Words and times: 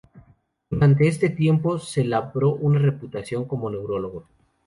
Durante 0.71 1.07
este 1.07 1.29
tiempo 1.29 1.77
se 1.77 2.03
labró 2.03 2.53
una 2.55 2.79
reputación 2.79 3.45
como 3.45 3.69
neurólogo. 3.69 4.25